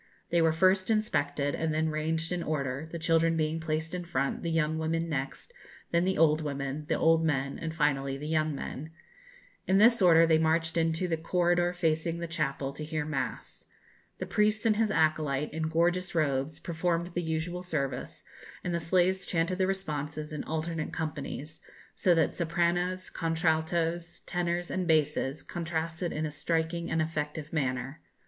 [0.31, 4.41] They were first inspected, and then ranged in order, the children being placed in front,
[4.41, 5.53] the young women next,
[5.91, 8.89] then the old women, the old men, and finally the young men.
[9.67, 13.65] In this order they marched into the corridor facing the chapel, to hear mass.
[14.17, 18.23] The priest and his acolyte, in gorgeous robes, performed the usual service,
[18.63, 21.61] and the slaves chanted the responses in alternate companies,
[21.93, 28.01] so that sopranos, contraltos, tenors, and basses, contrasted in a striking and effective manner.